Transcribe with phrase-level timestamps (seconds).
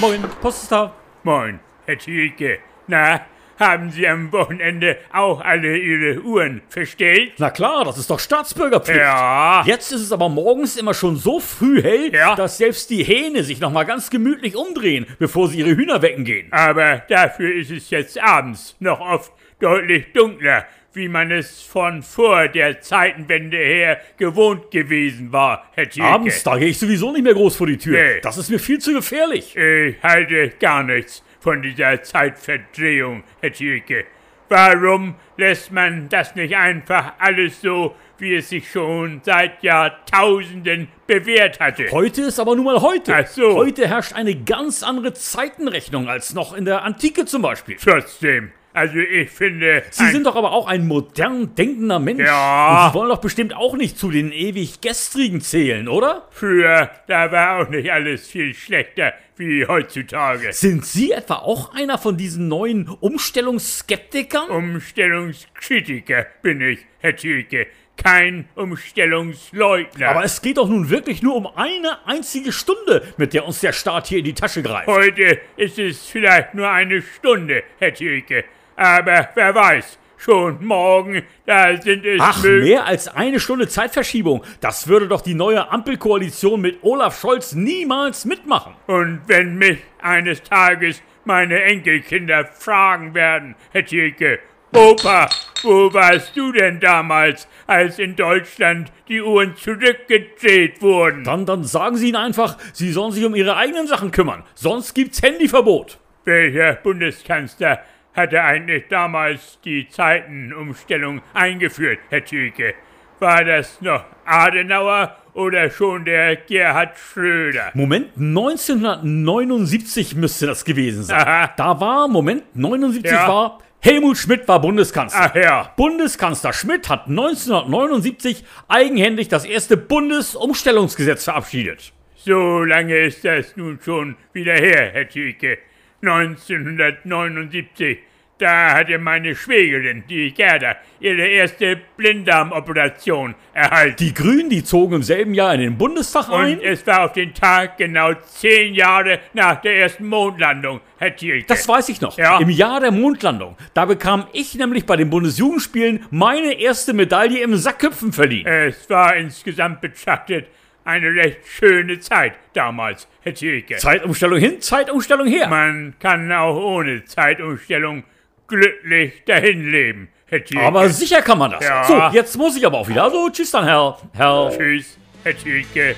[0.00, 0.92] Moin, Post ist da.
[1.22, 2.58] Moin, Herr Thielke.
[2.86, 3.22] Na,
[3.58, 7.32] haben Sie am Wochenende auch alle Ihre Uhren verstellt?
[7.38, 9.00] Na klar, das ist doch Staatsbürgerpflicht.
[9.00, 9.62] Ja.
[9.64, 12.34] Jetzt ist es aber morgens immer schon so früh hell, Ja.
[12.34, 16.24] dass selbst die Hähne sich noch mal ganz gemütlich umdrehen, bevor sie ihre Hühner wecken
[16.24, 16.52] gehen.
[16.52, 22.48] Aber dafür ist es jetzt abends noch oft deutlich dunkler, wie man es von vor
[22.48, 26.08] der Zeitenwende her gewohnt gewesen war, Herr Thielke.
[26.08, 28.02] Abends, da gehe ich sowieso nicht mehr groß vor die Tür.
[28.02, 28.20] Nee.
[28.22, 29.54] Das ist mir viel zu gefährlich.
[29.54, 34.06] Ich halte gar nichts von dieser Zeitverdrehung, Herr Thielke.
[34.48, 41.60] Warum lässt man das nicht einfach alles so, wie es sich schon seit Jahrtausenden bewährt
[41.60, 41.90] hatte?
[41.90, 43.14] Heute ist aber nun mal heute.
[43.14, 43.54] Ach so.
[43.54, 47.76] Heute herrscht eine ganz andere Zeitenrechnung als noch in der Antike zum Beispiel.
[47.76, 49.82] Trotzdem, also ich finde...
[49.90, 52.26] Sie sind doch aber auch ein modern denkender Mensch.
[52.26, 52.86] Ja.
[52.86, 56.28] Und Sie wollen doch bestimmt auch nicht zu den ewig Gestrigen zählen, oder?
[56.30, 60.52] Früher, da war auch nicht alles viel schlechter wie heutzutage.
[60.52, 64.50] Sind Sie etwa auch einer von diesen neuen Umstellungsskeptikern?
[64.50, 67.66] Umstellungskritiker bin ich, Herr Thielke.
[67.96, 70.08] Kein Umstellungsleugner.
[70.08, 73.72] Aber es geht doch nun wirklich nur um eine einzige Stunde, mit der uns der
[73.72, 74.86] Staat hier in die Tasche greift.
[74.86, 78.44] Heute ist es vielleicht nur eine Stunde, Herr Thielke.
[78.76, 84.42] Aber wer weiß, schon morgen, da sind es Ach, mehr als eine Stunde Zeitverschiebung.
[84.60, 88.74] Das würde doch die neue Ampelkoalition mit Olaf Scholz niemals mitmachen.
[88.86, 94.40] Und wenn mich eines Tages meine Enkelkinder fragen werden, Herr Thielke,
[94.74, 95.28] Opa,
[95.62, 101.24] wo warst du denn damals, als in Deutschland die Uhren zurückgedreht wurden?
[101.24, 104.44] Dann, dann sagen Sie ihnen einfach, sie sollen sich um ihre eigenen Sachen kümmern.
[104.54, 105.98] Sonst gibt's Handyverbot.
[106.24, 107.80] Welcher Bundeskanzler
[108.16, 112.74] hatte eigentlich damals die Zeitenumstellung eingeführt, Herr Thielke?
[113.18, 117.70] War das noch Adenauer oder schon der Gerhard Schröder?
[117.74, 121.20] Moment, 1979 müsste das gewesen sein.
[121.20, 121.52] Aha.
[121.56, 123.28] Da war, Moment, 79 Ja.
[123.28, 125.30] war, Helmut Schmidt war Bundeskanzler.
[125.30, 131.92] Ach ja, Bundeskanzler Schmidt hat 1979 eigenhändig das erste Bundesumstellungsgesetz verabschiedet.
[132.16, 135.58] so lange ist das nun schon wieder her, Herr Thielke.
[136.02, 137.98] 1979.
[138.38, 143.96] Da hatte meine Schwägerin, die Gerda, ihre erste Blinddarmoperation erhalten.
[143.98, 146.58] Die Grünen, die zogen im selben Jahr in den Bundestag ein.
[146.58, 151.46] Und es war auf den Tag genau zehn Jahre nach der ersten Mondlandung, Herr Thielke.
[151.46, 152.18] Das weiß ich noch.
[152.18, 152.38] Ja.
[152.38, 153.56] Im Jahr der Mondlandung.
[153.72, 158.46] Da bekam ich nämlich bei den Bundesjugendspielen meine erste Medaille im Sackhüpfen verliehen.
[158.46, 160.48] Es war insgesamt betrachtet
[160.86, 163.76] eine recht schöne Zeit damals, Herr Thielke.
[163.76, 165.48] Zeitumstellung hin, Zeitumstellung her.
[165.48, 168.04] Man kann auch ohne Zeitumstellung
[168.46, 170.64] glücklich dahin leben, Herr Thielke.
[170.64, 171.64] Aber sicher kann man das.
[171.64, 171.84] Ja.
[171.84, 173.02] So, jetzt muss ich aber auch wieder.
[173.04, 173.98] Also, tschüss dann, Herr.
[174.14, 174.50] Herr.
[174.56, 175.96] Tschüss, Herr Thielke.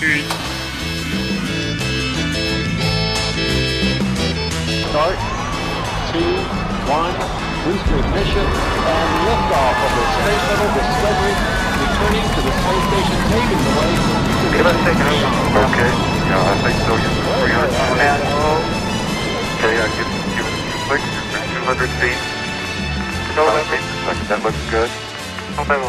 [0.00, 0.24] Tschüss.
[4.90, 5.16] Start.
[6.12, 6.18] Two,
[6.86, 7.14] one,
[7.64, 11.33] booster ignition, and liftoff of the Space Shuttle Discovery,
[14.64, 15.12] for future
[15.68, 15.90] Okay,
[16.24, 16.96] yeah, I think so.
[16.96, 17.68] You're 300
[19.60, 20.08] Okay, I give,
[20.40, 21.04] give it a few clicks.
[21.04, 22.20] You're 200 feet.
[23.36, 24.24] Per second.
[24.32, 24.88] That looks good.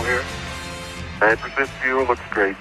[0.04, 0.24] here.
[1.24, 2.58] 9% fuel looks great.